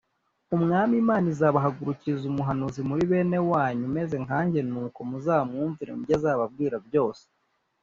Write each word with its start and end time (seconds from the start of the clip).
“Umwami 0.55 0.93
Imana 1.03 1.25
izabahagurukiriza 1.33 2.25
umuhanuzi 2.27 2.81
muri 2.89 3.03
bene 3.11 3.37
wanyu 3.51 3.83
umeze 3.89 4.15
nkanjye, 4.25 4.59
nuko 4.69 4.99
muzamwumvire 5.09 5.91
mu 5.95 6.01
byo 6.05 6.13
azababwira 6.19 6.75
byose 6.87 7.23